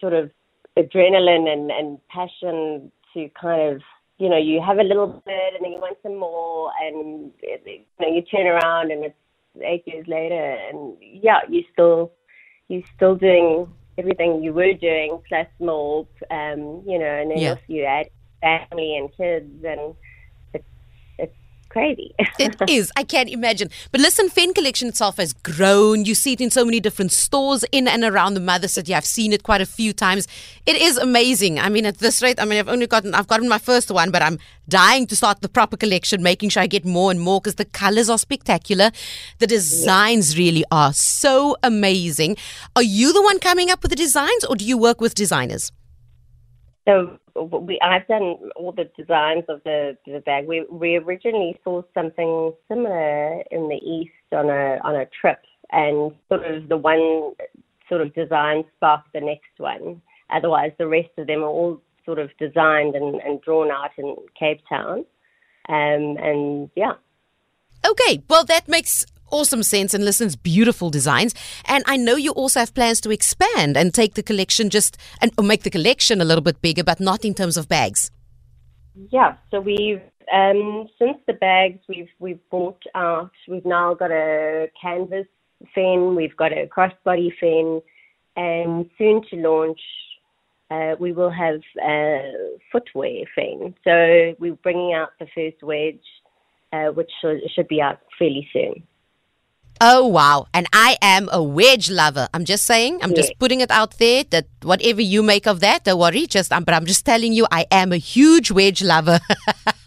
sort 0.01 0.13
of 0.13 0.31
adrenaline 0.79 1.49
and, 1.49 1.71
and 1.73 1.99
passion 2.09 2.93
to 3.15 3.29
kind 3.41 3.75
of, 3.75 3.83
you 4.19 4.29
know, 4.29 4.39
you 4.39 4.63
have 4.65 4.79
a 4.79 4.85
little 4.85 5.23
bit 5.27 5.55
and 5.55 5.65
then 5.65 5.73
you 5.73 5.81
want 5.81 5.99
some 6.03 6.17
more 6.17 6.71
and 6.81 7.33
you, 7.43 7.81
know, 7.99 8.07
you 8.09 8.23
turn 8.23 8.47
around 8.47 8.93
and 8.93 9.05
it's 9.07 9.17
eight 9.63 9.83
years 9.87 10.07
later 10.07 10.57
and 10.71 10.97
yeah, 11.01 11.41
you 11.49 11.65
still, 11.73 12.13
you're 12.69 12.83
still 12.95 13.17
doing 13.17 13.67
everything 13.99 14.43
you 14.43 14.53
were 14.53 14.73
doing 14.75 15.21
plus 15.29 15.47
more, 15.59 16.07
um, 16.31 16.83
you 16.87 16.99
know, 16.99 17.07
and 17.07 17.31
then 17.31 17.39
yeah. 17.39 17.51
also 17.51 17.63
you 17.69 17.85
add 17.85 18.09
family 18.41 18.97
and 18.97 19.15
kids 19.17 19.65
and 19.65 19.95
crazy. 21.77 22.15
it 22.39 22.57
is. 22.71 22.91
I 22.97 23.05
can't 23.05 23.29
imagine. 23.29 23.69
But 23.93 24.01
listen, 24.01 24.31
Fenn 24.31 24.55
Collection 24.55 24.89
itself 24.89 25.19
has 25.19 25.35
grown. 25.35 26.07
You 26.07 26.15
see 26.15 26.33
it 26.33 26.41
in 26.41 26.51
so 26.51 26.65
many 26.65 26.81
different 26.81 27.13
stores 27.13 27.65
in 27.71 27.87
and 27.87 28.03
around 28.03 28.33
the 28.33 28.41
mother 28.41 28.67
city. 28.67 28.95
I've 28.95 29.05
seen 29.05 29.31
it 29.33 29.43
quite 29.43 29.61
a 29.61 29.67
few 29.67 29.93
times. 29.93 30.27
It 30.65 30.77
is 30.77 30.97
amazing. 30.97 31.59
I 31.59 31.69
mean, 31.69 31.85
at 31.85 31.99
this 31.99 32.23
rate, 32.23 32.41
I 32.41 32.47
mean, 32.47 32.59
I've 32.59 32.69
only 32.69 32.87
gotten 32.87 33.15
I've 33.15 33.29
gotten 33.29 33.47
my 33.47 33.59
first 33.59 33.91
one, 33.91 34.11
but 34.11 34.23
I'm 34.23 34.39
dying 34.69 35.07
to 35.09 35.17
start 35.17 35.43
the 35.43 35.51
proper 35.51 35.77
collection, 35.77 36.23
making 36.23 36.49
sure 36.49 36.63
I 36.63 36.67
get 36.67 36.87
more 36.87 37.11
and 37.11 37.21
more 37.21 37.43
because 37.43 37.57
the 37.57 37.67
colors 37.67 38.09
are 38.09 38.19
spectacular. 38.19 38.91
The 39.39 39.47
designs 39.47 40.39
really 40.39 40.65
are 40.71 40.95
so 40.95 41.57
amazing. 41.63 42.39
Are 42.75 42.83
you 42.83 43.13
the 43.13 43.23
one 43.23 43.39
coming 43.39 43.71
up 43.71 43.83
with 43.83 43.91
the 43.91 43.97
designs 43.97 44.45
or 44.47 44.57
do 44.57 44.65
you 44.65 44.79
work 44.79 45.03
with 45.03 45.15
designers? 45.15 45.73
So 46.89 47.19
we, 47.45 47.79
I've 47.81 48.07
done 48.07 48.37
all 48.57 48.73
the 48.73 48.91
designs 48.97 49.45
of 49.49 49.63
the, 49.65 49.97
the 50.07 50.21
bag. 50.21 50.47
We, 50.47 50.65
we 50.71 50.97
originally 50.97 51.59
saw 51.63 51.83
something 51.95 52.53
similar 52.69 53.43
in 53.51 53.69
the 53.69 53.81
east 53.85 54.13
on 54.33 54.51
a 54.51 54.79
on 54.85 54.97
a 54.97 55.07
trip, 55.21 55.41
and 55.73 56.13
sort 56.29 56.45
of 56.45 56.69
the 56.69 56.77
one 56.77 57.33
sort 57.89 58.01
of 58.01 58.15
design 58.15 58.65
sparked 58.77 59.13
the 59.13 59.21
next 59.21 59.59
one. 59.59 60.03
Otherwise, 60.31 60.73
the 60.79 60.89
rest 60.89 61.11
of 61.19 61.27
them 61.27 61.43
are 61.43 61.49
all 61.49 61.81
sort 62.05 62.19
of 62.19 62.31
designed 62.39 62.95
and, 62.95 63.21
and 63.23 63.41
drawn 63.43 63.71
out 63.71 63.91
in 63.99 64.17
Cape 64.39 64.61
Town. 64.69 65.05
Um, 65.69 66.17
and 66.19 66.71
yeah. 66.77 66.95
Okay, 67.85 68.23
well, 68.29 68.45
that 68.45 68.69
makes 68.69 69.07
awesome 69.31 69.63
sense 69.63 69.95
and 69.95 70.05
listens 70.05 70.37
beautiful 70.37 70.91
designs 70.91 71.35
and 71.67 71.85
i 71.87 71.97
know 71.97 72.17
you 72.17 72.33
also 72.33 72.61
have 72.61 72.75
plans 72.75 73.01
to 73.01 73.11
expand 73.11 73.77
and 73.77 73.95
take 73.95 74.15
the 74.15 74.23
collection 74.23 74.71
just 74.71 74.97
and 75.21 75.33
make 75.43 75.63
the 75.63 75.71
collection 75.71 76.21
a 76.21 76.25
little 76.25 76.43
bit 76.43 76.61
bigger 76.63 76.85
but 76.85 77.01
not 77.01 77.25
in 77.25 77.35
terms 77.35 77.57
of 77.57 77.69
bags 77.69 78.11
yeah 79.11 79.35
so 79.51 79.61
we've 79.61 80.01
um, 80.33 80.89
since 80.99 81.19
the 81.29 81.35
bags 81.35 81.79
we've 81.89 82.09
we've 82.19 82.41
bought 82.51 82.83
out 82.95 83.31
we've 83.49 83.65
now 83.65 83.95
got 83.95 84.11
a 84.11 84.69
canvas 84.81 85.27
Fenn, 85.75 86.15
we've 86.15 86.37
got 86.37 86.53
a 86.53 86.67
crossbody 86.67 87.31
Fenn, 87.41 87.81
and 88.37 88.91
soon 88.99 89.23
to 89.31 89.37
launch 89.37 89.81
uh, 90.71 90.97
we 90.99 91.13
will 91.13 91.31
have 91.31 91.61
a 91.83 92.33
footwear 92.73 93.23
Fenn. 93.35 93.75
So 93.85 94.35
we're 94.39 94.55
bringing 94.63 94.93
out 94.93 95.11
the 95.19 95.27
first 95.35 95.63
wedge, 95.63 96.05
uh, 96.73 96.93
which 96.93 97.11
should, 97.21 97.41
should 97.55 97.69
be 97.69 97.81
out 97.81 98.01
fairly 98.19 98.49
soon. 98.53 98.83
Oh 99.81 100.07
wow! 100.07 100.47
And 100.55 100.67
I 100.73 100.97
am 101.03 101.29
a 101.33 101.43
wedge 101.43 101.91
lover. 101.91 102.29
I'm 102.33 102.45
just 102.45 102.65
saying. 102.65 103.01
I'm 103.03 103.15
just 103.15 103.33
putting 103.39 103.61
it 103.61 103.71
out 103.71 103.99
there 103.99 104.25
that 104.31 104.47
whatever 104.63 105.03
you 105.03 105.23
make 105.23 105.47
of 105.47 105.61
that, 105.61 105.85
don't 105.85 105.99
worry. 105.99 106.27
Just 106.27 106.53
um, 106.53 106.65
but 106.65 106.75
I'm 106.75 106.87
just 106.87 107.05
telling 107.05 107.33
you, 107.33 107.47
I 107.51 107.67
am 107.71 107.93
a 107.93 107.99
huge 107.99 108.51
wedge 108.51 108.83
lover. 108.83 109.19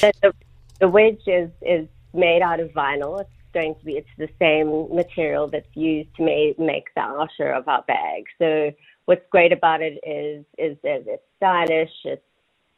the, 0.00 0.32
the 0.80 0.88
wedge 0.88 1.22
is 1.26 1.50
is 1.62 1.88
made 2.12 2.42
out 2.42 2.60
of 2.60 2.70
vinyl. 2.70 3.20
It's 3.20 3.30
going 3.52 3.74
to 3.76 3.84
be 3.84 3.92
it's 3.92 4.08
the 4.18 4.28
same 4.38 4.94
material 4.94 5.48
that's 5.48 5.74
used 5.74 6.14
to 6.16 6.24
make 6.24 6.58
make 6.58 6.86
the 6.94 7.02
outer 7.02 7.52
of 7.52 7.68
our 7.68 7.82
bag. 7.82 8.24
So 8.38 8.72
what's 9.04 9.24
great 9.30 9.52
about 9.52 9.82
it 9.82 9.98
is 10.04 10.44
is 10.58 10.76
that 10.82 11.04
it's 11.06 11.22
stylish, 11.36 11.92
it's 12.04 12.22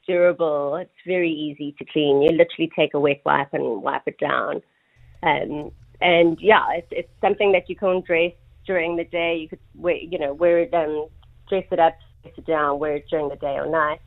durable, 0.06 0.76
it's 0.76 0.90
very 1.06 1.30
easy 1.30 1.74
to 1.78 1.84
clean. 1.84 2.22
You 2.22 2.30
literally 2.30 2.70
take 2.76 2.94
a 2.94 3.00
wet 3.00 3.22
wipe 3.24 3.52
and 3.52 3.82
wipe 3.82 4.06
it 4.06 4.18
down. 4.18 4.62
Um, 5.22 5.72
and 6.00 6.38
yeah, 6.40 6.64
it's 6.72 6.88
it's 6.90 7.20
something 7.20 7.52
that 7.52 7.68
you 7.68 7.76
can 7.76 8.02
dress 8.02 8.32
during 8.66 8.96
the 8.96 9.04
day. 9.04 9.36
You 9.36 9.48
could 9.48 9.58
wear, 9.74 9.96
you 9.96 10.18
know, 10.18 10.32
wear 10.34 10.60
it, 10.60 10.72
um, 10.74 11.08
dress 11.48 11.64
it 11.70 11.78
up, 11.78 11.96
dress 12.22 12.34
it 12.36 12.46
down, 12.46 12.78
wear 12.78 12.96
it 12.96 13.06
during 13.10 13.28
the 13.28 13.36
day 13.36 13.56
or 13.56 13.66
night. 13.66 14.00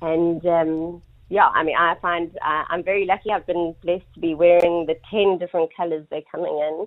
And 0.00 0.44
um, 0.46 1.02
yeah, 1.28 1.48
I 1.48 1.62
mean, 1.62 1.76
I 1.78 1.94
find 2.02 2.36
uh, 2.44 2.64
I'm 2.68 2.82
very 2.82 3.06
lucky. 3.06 3.30
I've 3.30 3.46
been 3.46 3.74
blessed 3.82 4.04
to 4.14 4.20
be 4.20 4.34
wearing 4.34 4.86
the 4.86 4.96
10 5.10 5.38
different 5.38 5.70
colors 5.76 6.06
they're 6.10 6.22
coming 6.30 6.52
in. 6.52 6.86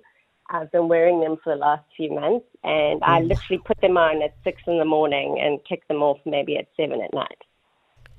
I've 0.50 0.72
been 0.72 0.88
wearing 0.88 1.22
them 1.22 1.38
for 1.44 1.54
the 1.54 1.60
last 1.60 1.84
few 1.98 2.14
months, 2.14 2.46
and 2.64 3.04
I 3.04 3.20
Mm. 3.20 3.30
literally 3.30 3.62
put 3.66 3.82
them 3.82 3.98
on 3.98 4.22
at 4.22 4.36
six 4.44 4.62
in 4.68 4.78
the 4.78 4.86
morning 4.86 5.40
and 5.40 5.64
kick 5.66 5.88
them 5.88 6.04
off 6.04 6.20
maybe 6.26 6.56
at 6.58 6.68
seven 6.78 7.02
at 7.02 7.14
night. 7.14 7.42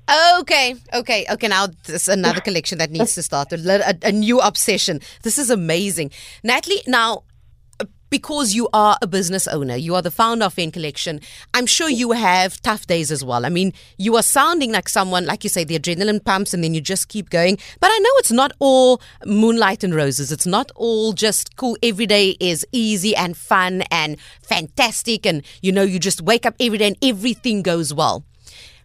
Okay, 0.09 0.75
okay, 0.93 1.25
okay. 1.29 1.47
Now 1.47 1.67
this 1.67 2.03
is 2.03 2.07
another 2.07 2.39
collection 2.39 2.77
that 2.77 2.91
needs 2.91 3.13
to 3.15 3.23
start 3.23 3.51
a, 3.51 3.89
a, 3.89 4.07
a 4.07 4.11
new 4.11 4.39
obsession. 4.39 5.01
This 5.23 5.37
is 5.37 5.49
amazing, 5.49 6.11
Natalie. 6.43 6.81
Now, 6.87 7.23
because 8.09 8.55
you 8.55 8.69
are 8.71 8.97
a 9.01 9.07
business 9.07 9.49
owner, 9.49 9.75
you 9.75 9.93
are 9.95 10.01
the 10.01 10.09
founder 10.09 10.45
of 10.45 10.53
Fenn 10.53 10.71
Collection. 10.71 11.19
I'm 11.53 11.65
sure 11.65 11.89
you 11.89 12.11
have 12.13 12.61
tough 12.61 12.87
days 12.87 13.11
as 13.11 13.21
well. 13.21 13.45
I 13.45 13.49
mean, 13.49 13.73
you 13.97 14.15
are 14.15 14.23
sounding 14.23 14.71
like 14.71 14.87
someone, 14.87 15.25
like 15.25 15.43
you 15.43 15.49
say, 15.49 15.65
the 15.65 15.77
adrenaline 15.77 16.23
pumps, 16.23 16.53
and 16.53 16.63
then 16.63 16.73
you 16.73 16.79
just 16.79 17.09
keep 17.09 17.29
going. 17.29 17.57
But 17.81 17.91
I 17.91 17.99
know 17.99 18.09
it's 18.13 18.31
not 18.31 18.53
all 18.59 19.01
moonlight 19.25 19.83
and 19.83 19.93
roses. 19.93 20.31
It's 20.31 20.47
not 20.47 20.71
all 20.75 21.11
just 21.11 21.57
cool. 21.57 21.77
Every 21.83 22.05
day 22.05 22.37
is 22.39 22.65
easy 22.71 23.13
and 23.13 23.35
fun 23.35 23.81
and 23.91 24.17
fantastic, 24.41 25.25
and 25.25 25.43
you 25.61 25.73
know, 25.73 25.83
you 25.83 25.99
just 25.99 26.21
wake 26.21 26.45
up 26.45 26.55
every 26.61 26.77
day 26.77 26.87
and 26.87 26.97
everything 27.01 27.61
goes 27.61 27.93
well. 27.93 28.23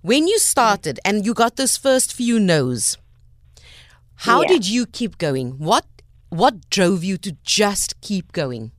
When 0.03 0.27
you 0.27 0.39
started 0.41 0.99
and 1.05 1.25
you 1.25 1.33
got 1.33 1.55
those 1.57 1.77
first 1.77 2.13
few 2.13 2.41
no's, 2.41 2.99
how 4.27 4.43
Yeah. 4.43 4.49
did 4.49 4.69
you 4.69 4.85
keep 4.87 5.17
going? 5.17 5.59
What 5.59 5.87
what 6.29 6.69
drove 6.71 7.05
you 7.05 7.17
to 7.19 7.37
just 7.45 8.01
keep 8.01 8.33
going? 8.33 8.73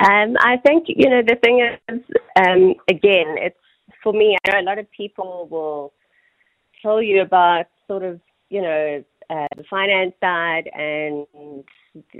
Um, 0.00 0.36
I 0.40 0.56
think 0.64 0.84
you 0.88 1.08
know 1.10 1.22
the 1.22 1.36
thing 1.42 1.60
is, 1.88 2.00
um, 2.36 2.74
again, 2.88 3.36
it's 3.38 3.58
for 4.02 4.12
me. 4.12 4.36
I 4.44 4.50
know 4.50 4.60
a 4.60 4.68
lot 4.70 4.78
of 4.78 4.90
people 4.90 5.48
will 5.50 5.92
tell 6.80 7.02
you 7.02 7.20
about 7.20 7.66
sort 7.88 8.02
of 8.04 8.20
you 8.50 8.62
know 8.62 9.04
uh, 9.30 9.46
the 9.56 9.64
finance 9.68 10.14
side 10.20 10.68
and 10.74 11.26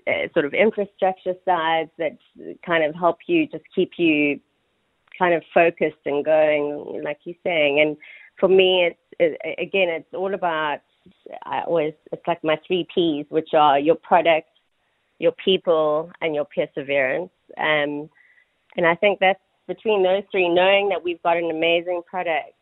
uh, 0.07 0.29
sort 0.35 0.45
of 0.45 0.55
infrastructure 0.55 1.35
sides 1.45 1.91
that 1.99 2.19
kind 2.67 2.85
of 2.85 2.95
help 2.95 3.19
you 3.27 3.47
just 3.47 3.65
keep 3.75 3.93
you 3.99 4.41
kind 5.23 5.35
of 5.35 5.43
focused 5.55 6.05
and 6.05 6.25
going, 6.25 7.01
like 7.05 7.19
you're 7.23 7.37
saying. 7.45 7.81
And 7.81 7.97
for 8.41 8.49
me, 8.49 8.91
it's 8.91 8.99
it, 9.21 9.61
again, 9.61 9.89
it's 9.89 10.13
all 10.15 10.35
about. 10.35 10.81
I 11.45 11.63
always 11.63 11.95
it's 12.11 12.27
like 12.27 12.43
my 12.43 12.59
three 12.67 12.87
P's, 12.93 13.27
which 13.29 13.51
are 13.55 13.79
your 13.79 13.95
product, 13.95 14.49
your 15.19 15.33
people, 15.45 16.11
and 16.21 16.35
your 16.35 16.47
perseverance. 16.55 17.31
Um, 17.57 18.11
and 18.77 18.87
I 18.87 18.97
think 18.97 19.21
that's 19.21 19.39
between 19.69 20.03
those 20.03 20.25
three, 20.33 20.49
knowing 20.49 20.89
that 20.89 21.05
we've 21.05 21.23
got 21.23 21.37
an 21.37 21.51
amazing 21.51 22.03
product 22.09 22.55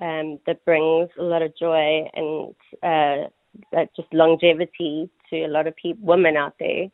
um, 0.00 0.38
that 0.46 0.64
brings 0.64 1.08
a 1.18 1.22
lot 1.22 1.42
of 1.42 1.56
joy 1.56 2.08
and 2.14 2.54
uh, 2.82 3.28
that 3.72 3.94
just 3.94 4.12
longevity 4.12 5.08
to 5.30 5.44
a 5.44 5.48
lot 5.48 5.66
of 5.68 5.76
people, 5.76 6.04
women 6.04 6.36
out 6.36 6.54
there. 6.58 6.86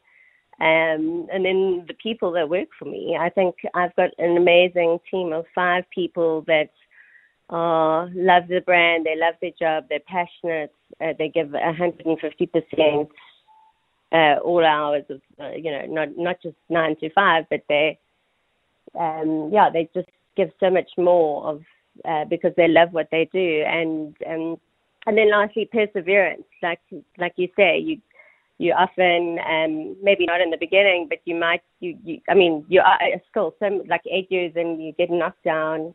Um, 0.58 1.28
and 1.30 1.44
then 1.44 1.84
the 1.86 1.94
people 2.02 2.32
that 2.32 2.48
work 2.48 2.68
for 2.78 2.86
me, 2.86 3.16
I 3.18 3.28
think 3.28 3.56
I've 3.74 3.94
got 3.94 4.10
an 4.18 4.36
amazing 4.36 4.98
team 5.10 5.32
of 5.32 5.44
five 5.54 5.84
people 5.94 6.42
that 6.46 6.70
uh, 7.50 8.06
love 8.14 8.48
the 8.48 8.60
brand, 8.64 9.04
they 9.04 9.16
love 9.16 9.34
their 9.40 9.50
job, 9.58 9.84
they're 9.88 10.00
passionate, 10.00 10.72
uh, 11.00 11.12
they 11.18 11.28
give 11.28 11.48
150% 11.48 13.08
uh, 14.12 14.40
all 14.42 14.64
hours 14.64 15.04
of, 15.10 15.20
uh, 15.40 15.50
you 15.50 15.70
know, 15.70 15.84
not 15.88 16.16
not 16.16 16.36
just 16.42 16.56
nine 16.68 16.96
to 17.00 17.10
five, 17.10 17.44
but 17.50 17.62
they, 17.68 17.98
um, 18.98 19.50
yeah, 19.52 19.68
they 19.70 19.88
just 19.94 20.08
give 20.36 20.50
so 20.58 20.70
much 20.70 20.90
more 20.96 21.46
of 21.46 21.62
uh, 22.04 22.24
because 22.24 22.52
they 22.56 22.68
love 22.68 22.92
what 22.92 23.08
they 23.10 23.28
do, 23.32 23.62
and 23.66 24.16
and 24.26 24.58
and 25.06 25.18
then 25.18 25.30
lastly, 25.30 25.68
perseverance. 25.70 26.44
Like 26.62 26.80
like 27.18 27.34
you 27.36 27.48
say, 27.56 27.78
you 27.78 28.00
you 28.58 28.72
often 28.72 29.38
um, 29.46 29.96
maybe 30.02 30.26
not 30.26 30.40
in 30.40 30.50
the 30.50 30.56
beginning, 30.56 31.06
but 31.08 31.18
you 31.24 31.34
might 31.34 31.62
you, 31.80 31.96
you 32.04 32.20
I 32.28 32.34
mean 32.34 32.64
you 32.68 32.80
are 32.80 32.98
still 33.30 33.54
some 33.58 33.82
like 33.86 34.02
eight 34.10 34.30
years 34.30 34.52
and 34.56 34.82
you 34.82 34.92
get 34.92 35.10
knocked 35.10 35.44
down, 35.44 35.94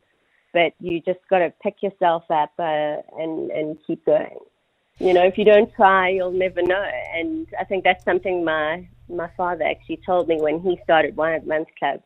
but 0.53 0.73
you 0.79 1.01
just 1.01 1.19
got 1.29 1.39
to 1.39 1.53
pick 1.63 1.81
yourself 1.81 2.23
up 2.29 2.53
uh, 2.59 2.97
and 3.17 3.51
and 3.51 3.77
keep 3.85 4.05
going 4.05 4.37
you 5.01 5.13
know, 5.13 5.23
if 5.23 5.35
you 5.35 5.45
don't 5.45 5.73
try, 5.73 6.09
you'll 6.09 6.31
never 6.31 6.61
know. 6.61 6.85
And 7.15 7.47
I 7.59 7.63
think 7.63 7.83
that's 7.83 8.03
something 8.05 8.45
my 8.45 8.87
my 9.09 9.29
father 9.35 9.65
actually 9.65 9.99
told 10.05 10.27
me 10.27 10.39
when 10.39 10.61
he 10.61 10.79
started 10.83 11.17
Wine 11.17 11.35
of 11.35 11.47
Month 11.47 11.69
Club, 11.77 12.01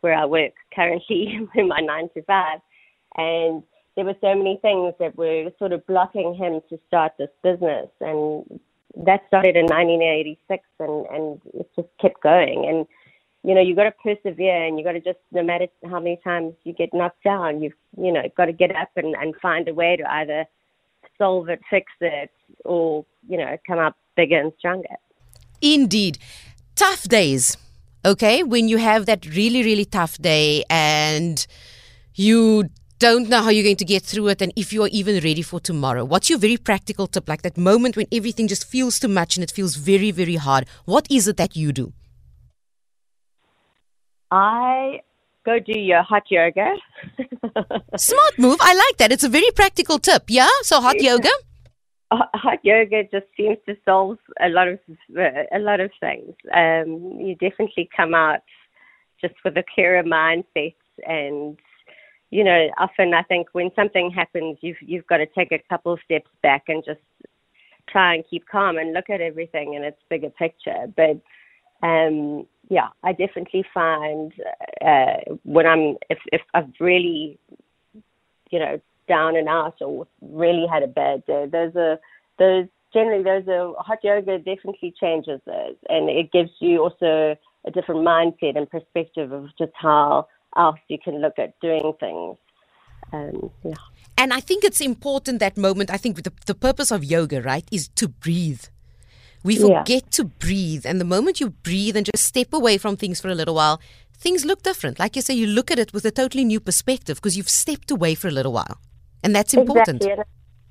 where 0.00 0.14
I 0.14 0.26
work 0.26 0.52
currently 0.74 1.38
in 1.54 1.68
my 1.68 1.78
nine 1.80 2.08
to 2.14 2.22
five. 2.24 2.58
And 3.16 3.62
there 3.94 4.04
were 4.04 4.16
so 4.20 4.34
many 4.34 4.58
things 4.60 4.94
that 4.98 5.16
were 5.16 5.50
sort 5.60 5.72
of 5.72 5.86
blocking 5.86 6.34
him 6.34 6.60
to 6.70 6.78
start 6.88 7.12
this 7.18 7.30
business. 7.44 7.88
And 8.00 8.58
that 8.96 9.22
started 9.28 9.56
in 9.56 9.66
1986, 9.66 10.64
and 10.80 11.06
and 11.06 11.40
it 11.54 11.68
just 11.76 11.88
kept 12.00 12.22
going. 12.22 12.66
And 12.68 12.86
you 13.42 13.54
know, 13.54 13.60
you 13.60 13.74
got 13.74 13.84
to 13.84 13.92
persevere, 14.02 14.64
and 14.64 14.78
you 14.78 14.84
got 14.84 14.92
to 14.92 15.00
just 15.00 15.18
no 15.32 15.42
matter 15.42 15.66
how 15.84 16.00
many 16.00 16.18
times 16.22 16.54
you 16.64 16.72
get 16.72 16.94
knocked 16.94 17.22
down, 17.24 17.62
you've 17.62 17.74
you 17.96 18.12
know 18.12 18.22
got 18.36 18.46
to 18.46 18.52
get 18.52 18.74
up 18.74 18.90
and 18.96 19.14
and 19.16 19.34
find 19.42 19.68
a 19.68 19.74
way 19.74 19.96
to 19.96 20.10
either 20.10 20.44
solve 21.18 21.48
it, 21.48 21.60
fix 21.70 21.92
it, 22.00 22.30
or 22.64 23.04
you 23.28 23.38
know, 23.38 23.56
come 23.66 23.78
up 23.78 23.96
bigger 24.16 24.38
and 24.38 24.52
stronger. 24.58 24.96
Indeed. 25.60 26.18
Tough 26.76 27.04
days. 27.04 27.56
Okay, 28.04 28.42
when 28.42 28.68
you 28.68 28.76
have 28.76 29.06
that 29.06 29.24
really, 29.34 29.62
really 29.62 29.86
tough 29.86 30.18
day 30.18 30.62
and 30.68 31.46
you 32.14 32.68
don't 33.04 33.28
know 33.28 33.42
how 33.42 33.50
you're 33.50 33.68
going 33.70 33.76
to 33.76 33.84
get 33.84 34.02
through 34.02 34.28
it 34.28 34.40
and 34.40 34.50
if 34.56 34.72
you're 34.72 34.88
even 34.90 35.16
ready 35.22 35.42
for 35.42 35.60
tomorrow. 35.60 36.04
What's 36.06 36.30
your 36.30 36.38
very 36.38 36.56
practical 36.56 37.06
tip? 37.06 37.28
Like 37.28 37.42
that 37.42 37.58
moment 37.58 37.98
when 37.98 38.06
everything 38.10 38.48
just 38.48 38.64
feels 38.66 38.98
too 38.98 39.08
much 39.08 39.36
and 39.36 39.44
it 39.44 39.50
feels 39.50 39.74
very, 39.76 40.10
very 40.10 40.36
hard. 40.36 40.66
What 40.86 41.06
is 41.10 41.28
it 41.28 41.36
that 41.36 41.54
you 41.54 41.70
do? 41.70 41.92
I 44.30 45.00
go 45.44 45.58
do 45.58 45.78
your 45.78 46.02
hot 46.02 46.22
yoga. 46.30 46.76
Smart 47.98 48.38
move. 48.38 48.56
I 48.62 48.72
like 48.74 48.96
that. 48.96 49.12
It's 49.12 49.24
a 49.24 49.28
very 49.28 49.50
practical 49.54 49.98
tip. 49.98 50.22
Yeah? 50.28 50.48
So 50.62 50.80
hot 50.80 50.98
yoga? 50.98 51.28
hot 52.10 52.60
yoga 52.62 53.02
just 53.12 53.26
seems 53.36 53.58
to 53.66 53.76
solve 53.84 54.16
a 54.40 54.48
lot 54.48 54.68
of 54.68 54.78
a 55.52 55.58
lot 55.58 55.80
of 55.80 55.90
things. 56.00 56.32
Um, 56.54 57.18
you 57.20 57.34
definitely 57.34 57.90
come 57.94 58.14
out 58.14 58.40
just 59.20 59.34
with 59.44 59.58
a 59.58 59.64
clearer 59.74 60.04
mindset, 60.04 60.76
and 61.06 61.58
you 62.34 62.42
know, 62.42 62.68
often 62.78 63.14
I 63.14 63.22
think 63.22 63.46
when 63.52 63.70
something 63.76 64.10
happens, 64.10 64.58
you've 64.60 64.76
you've 64.80 65.06
got 65.06 65.18
to 65.18 65.26
take 65.26 65.52
a 65.52 65.62
couple 65.68 65.92
of 65.92 66.00
steps 66.04 66.28
back 66.42 66.64
and 66.66 66.84
just 66.84 66.98
try 67.88 68.12
and 68.12 68.24
keep 68.28 68.48
calm 68.48 68.76
and 68.76 68.92
look 68.92 69.08
at 69.08 69.20
everything 69.20 69.74
in 69.74 69.84
its 69.84 70.00
bigger 70.10 70.30
picture. 70.30 70.92
But 70.96 71.20
um, 71.86 72.44
yeah, 72.68 72.88
I 73.04 73.12
definitely 73.12 73.64
find 73.72 74.32
uh, 74.84 75.36
when 75.44 75.64
I'm 75.64 75.96
if 76.10 76.18
if 76.32 76.40
I've 76.54 76.72
really 76.80 77.38
you 78.50 78.58
know 78.58 78.80
down 79.06 79.36
and 79.36 79.48
out 79.48 79.76
or 79.80 80.08
really 80.20 80.66
had 80.66 80.82
a 80.82 80.88
bad 80.88 81.24
day, 81.26 81.46
those 81.46 81.76
are 81.76 82.00
those 82.40 82.66
generally 82.92 83.22
those 83.22 83.46
are 83.46 83.76
hot 83.78 83.98
yoga 84.02 84.38
definitely 84.38 84.92
changes 85.00 85.40
those, 85.46 85.76
and 85.88 86.10
it 86.10 86.32
gives 86.32 86.50
you 86.58 86.82
also 86.82 87.36
a 87.64 87.70
different 87.70 88.04
mindset 88.04 88.56
and 88.56 88.68
perspective 88.68 89.30
of 89.30 89.46
just 89.56 89.72
how 89.76 90.26
else 90.56 90.78
you 90.88 90.98
can 91.02 91.20
look 91.20 91.38
at 91.38 91.58
doing 91.60 91.92
things. 92.00 92.36
Um, 93.12 93.50
yeah. 93.64 93.74
And 94.16 94.32
I 94.32 94.40
think 94.40 94.64
it's 94.64 94.80
important 94.80 95.40
that 95.40 95.56
moment. 95.56 95.90
I 95.90 95.96
think 95.96 96.22
the, 96.22 96.32
the 96.46 96.54
purpose 96.54 96.90
of 96.90 97.04
yoga, 97.04 97.42
right, 97.42 97.66
is 97.70 97.88
to 97.96 98.08
breathe. 98.08 98.62
We 99.42 99.58
Yeah. 99.58 99.78
forget 99.80 100.10
to 100.12 100.24
breathe. 100.24 100.86
And 100.86 101.00
the 101.00 101.04
moment 101.04 101.40
you 101.40 101.50
breathe 101.50 101.96
and 101.96 102.06
just 102.06 102.24
step 102.24 102.52
away 102.52 102.78
from 102.78 102.96
things 102.96 103.20
for 103.20 103.28
a 103.28 103.34
little 103.34 103.54
while, 103.54 103.80
things 104.16 104.44
look 104.44 104.62
different. 104.62 104.98
Like 104.98 105.16
you 105.16 105.22
say, 105.22 105.34
you 105.34 105.46
look 105.46 105.70
at 105.70 105.78
it 105.78 105.92
with 105.92 106.04
a 106.04 106.10
totally 106.10 106.44
new 106.44 106.60
perspective 106.60 107.16
because 107.16 107.36
you've 107.36 107.50
stepped 107.50 107.90
away 107.90 108.14
for 108.14 108.28
a 108.28 108.30
little 108.30 108.52
while. 108.52 108.78
And 109.22 109.34
that's 109.34 109.54
important. 109.54 110.02
Exactly. 110.02 110.24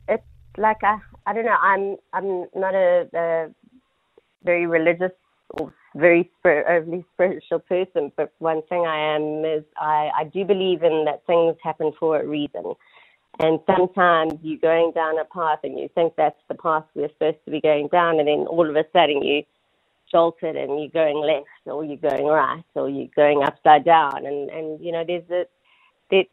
And 0.07 0.19
it's 0.19 0.23
like 0.57 0.83
I, 0.83 0.97
I 1.27 1.33
don't 1.33 1.45
know. 1.45 1.57
I'm 1.61 1.97
I'm 2.13 2.45
not 2.55 2.73
a, 2.75 3.07
a 3.13 3.49
very 4.43 4.65
religious 4.65 5.11
or 5.49 5.73
very 5.95 6.29
overly 6.45 7.05
spiritual 7.13 7.59
person, 7.59 8.11
but 8.15 8.31
one 8.39 8.61
thing 8.63 8.85
I 8.85 9.15
am 9.15 9.45
is 9.45 9.63
I, 9.77 10.09
I 10.17 10.23
do 10.25 10.43
believe 10.45 10.83
in 10.83 11.05
that 11.05 11.25
things 11.25 11.55
happen 11.63 11.91
for 11.99 12.19
a 12.19 12.27
reason. 12.27 12.73
And 13.39 13.59
sometimes 13.65 14.33
you're 14.43 14.59
going 14.59 14.91
down 14.93 15.19
a 15.19 15.25
path 15.25 15.59
and 15.63 15.79
you 15.79 15.89
think 15.95 16.13
that's 16.15 16.39
the 16.47 16.55
path 16.55 16.83
we're 16.93 17.09
supposed 17.09 17.43
to 17.45 17.51
be 17.51 17.61
going 17.61 17.87
down, 17.87 18.19
and 18.19 18.27
then 18.27 18.45
all 18.47 18.69
of 18.69 18.75
a 18.75 18.85
sudden 18.93 19.23
you 19.23 19.43
jolted 20.11 20.55
and 20.55 20.79
you're 20.79 20.89
going 20.89 21.17
left 21.17 21.47
or 21.65 21.83
you're 21.83 21.97
going 21.97 22.25
right 22.25 22.63
or 22.75 22.89
you're 22.89 23.07
going 23.15 23.43
upside 23.43 23.83
down. 23.83 24.25
And, 24.25 24.49
and 24.49 24.79
you 24.83 24.91
know, 24.91 25.03
there's 25.05 25.27
a, 25.31 25.45
there, 26.11 26.23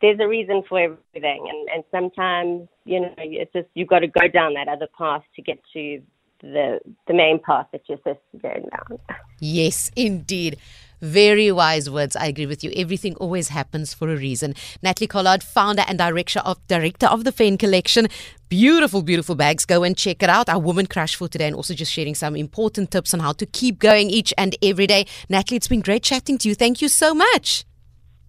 there's 0.00 0.20
a 0.20 0.28
reason 0.28 0.62
for 0.68 0.80
everything. 0.80 1.46
And, 1.50 1.68
and 1.68 1.84
sometimes, 1.90 2.68
you 2.84 3.00
know, 3.00 3.14
it's 3.18 3.52
just 3.52 3.68
you've 3.74 3.88
got 3.88 4.00
to 4.00 4.08
go 4.08 4.28
down 4.28 4.54
that 4.54 4.68
other 4.68 4.88
path 4.96 5.22
to 5.34 5.42
get 5.42 5.58
to 5.74 6.00
the 6.40 6.80
the 7.06 7.14
main 7.14 7.38
path 7.38 7.66
that 7.72 7.82
you're 7.88 7.98
supposed 7.98 8.18
to 8.32 8.38
going 8.38 8.68
down. 8.70 8.98
Yes, 9.40 9.90
indeed. 9.96 10.58
Very 11.02 11.52
wise 11.52 11.90
words. 11.90 12.16
I 12.16 12.26
agree 12.26 12.46
with 12.46 12.64
you. 12.64 12.72
Everything 12.74 13.14
always 13.16 13.48
happens 13.48 13.92
for 13.92 14.08
a 14.08 14.16
reason. 14.16 14.54
Natalie 14.82 15.06
Collard, 15.06 15.42
founder 15.42 15.84
and 15.86 15.98
director 15.98 16.40
of 16.40 16.66
director 16.68 17.06
of 17.06 17.24
the 17.24 17.32
Fenn 17.32 17.58
Collection. 17.58 18.08
Beautiful, 18.48 19.02
beautiful 19.02 19.34
bags. 19.34 19.66
Go 19.66 19.82
and 19.82 19.96
check 19.96 20.22
it 20.22 20.30
out. 20.30 20.48
Our 20.48 20.58
woman 20.58 20.86
crush 20.86 21.14
for 21.14 21.28
today, 21.28 21.48
and 21.48 21.56
also 21.56 21.74
just 21.74 21.92
sharing 21.92 22.14
some 22.14 22.34
important 22.34 22.90
tips 22.90 23.12
on 23.12 23.20
how 23.20 23.32
to 23.32 23.44
keep 23.44 23.78
going 23.78 24.08
each 24.08 24.32
and 24.38 24.56
every 24.62 24.86
day. 24.86 25.06
Natalie, 25.28 25.58
it's 25.58 25.68
been 25.68 25.80
great 25.80 26.02
chatting 26.02 26.38
to 26.38 26.48
you. 26.48 26.54
Thank 26.54 26.80
you 26.80 26.88
so 26.88 27.12
much. 27.14 27.66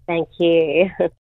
Thank 0.07 0.29
you. 0.39 0.89